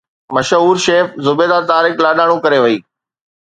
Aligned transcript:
مشهور 0.35 0.75
شيف 0.85 1.07
زبيده 1.25 1.59
طارق 1.71 1.95
لاڏاڻو 2.03 2.35
ڪري 2.43 2.59
وئي 2.63 2.77